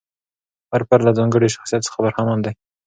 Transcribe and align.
هر 0.71 0.81
فرد 0.89 1.01
له 1.07 1.11
ځانګړي 1.17 1.47
شخصیت 1.55 1.81
څخه 1.87 1.97
برخمن 2.03 2.37
دی. 2.45 2.53